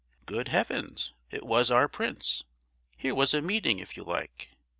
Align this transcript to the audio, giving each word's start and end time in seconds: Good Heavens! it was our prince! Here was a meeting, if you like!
Good 0.25 0.47
Heavens! 0.47 1.13
it 1.29 1.45
was 1.45 1.69
our 1.69 1.87
prince! 1.87 2.43
Here 2.97 3.13
was 3.13 3.35
a 3.35 3.41
meeting, 3.43 3.77
if 3.77 3.95
you 3.95 4.03
like! 4.03 4.49